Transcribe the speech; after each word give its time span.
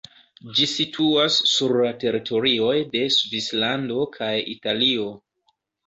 Ĝi 0.59 0.67
situas 0.71 1.37
sur 1.51 1.75
la 1.83 1.91
teritorioj 2.05 2.75
de 2.97 3.05
Svislando 3.19 4.11
kaj 4.21 4.35
Italio. 4.59 5.11